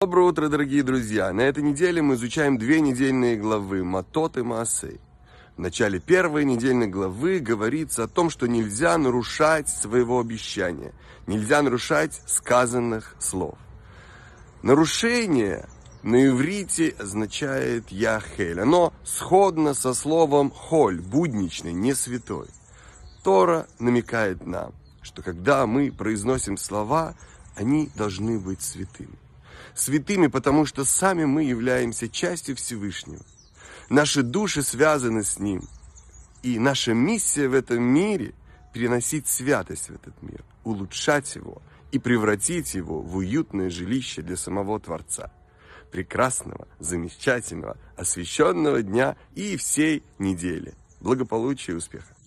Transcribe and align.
Доброе 0.00 0.28
утро, 0.28 0.48
дорогие 0.48 0.84
друзья! 0.84 1.32
На 1.32 1.40
этой 1.40 1.60
неделе 1.60 2.00
мы 2.00 2.14
изучаем 2.14 2.56
две 2.56 2.80
недельные 2.80 3.34
главы 3.34 3.82
Матот 3.82 4.36
и 4.36 4.42
Маасей. 4.42 5.00
В 5.56 5.58
начале 5.58 5.98
первой 5.98 6.44
недельной 6.44 6.86
главы 6.86 7.40
говорится 7.40 8.04
о 8.04 8.06
том, 8.06 8.30
что 8.30 8.46
нельзя 8.46 8.96
нарушать 8.96 9.68
своего 9.68 10.20
обещания, 10.20 10.92
нельзя 11.26 11.62
нарушать 11.62 12.22
сказанных 12.26 13.16
слов. 13.18 13.58
Нарушение 14.62 15.68
на 16.04 16.28
иврите 16.28 16.94
означает 16.96 17.88
яхель. 17.88 18.60
Оно 18.60 18.92
сходно 19.02 19.74
со 19.74 19.94
словом 19.94 20.52
холь, 20.52 21.00
будничный, 21.00 21.72
не 21.72 21.92
святой. 21.92 22.46
Тора 23.24 23.66
намекает 23.80 24.46
нам, 24.46 24.74
что 25.02 25.22
когда 25.22 25.66
мы 25.66 25.90
произносим 25.90 26.56
слова, 26.56 27.16
они 27.56 27.90
должны 27.96 28.38
быть 28.38 28.62
святыми 28.62 29.18
святыми, 29.74 30.26
потому 30.26 30.66
что 30.66 30.84
сами 30.84 31.24
мы 31.24 31.44
являемся 31.44 32.08
частью 32.08 32.56
Всевышнего. 32.56 33.24
Наши 33.88 34.22
души 34.22 34.62
связаны 34.62 35.24
с 35.24 35.38
Ним. 35.38 35.62
И 36.42 36.58
наша 36.58 36.94
миссия 36.94 37.48
в 37.48 37.54
этом 37.54 37.82
мире– 37.82 38.34
переносить 38.72 39.26
святость 39.26 39.90
в 39.90 39.94
этот 39.94 40.22
мир, 40.22 40.44
улучшать 40.64 41.34
его 41.34 41.62
и 41.90 41.98
превратить 41.98 42.74
его 42.74 43.00
в 43.00 43.16
уютное 43.16 43.70
жилище 43.70 44.22
для 44.22 44.36
самого 44.36 44.78
Творца. 44.78 45.32
Прекрасного, 45.90 46.68
замечательного, 46.78 47.76
освященного 47.96 48.82
дня 48.82 49.16
и 49.34 49.56
всей 49.56 50.04
недели. 50.18 50.74
Благополучия 51.00 51.72
и 51.72 51.76
успеха! 51.76 52.17